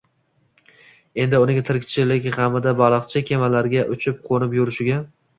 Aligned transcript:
Endi 1.25 1.41
uning 1.43 1.59
tirikchilik 1.67 2.25
g‘amida 2.37 2.73
baliqchi 2.79 3.21
kemalarga 3.27 3.83
uchib-qo‘nib 3.97 4.57
yurishiga 4.59 4.97